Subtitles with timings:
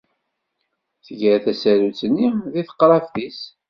[1.05, 3.39] Tger tasarut-nni deg teqrabt-is.